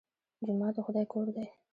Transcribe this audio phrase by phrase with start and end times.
[0.45, 1.45] جومات د خدای کور دی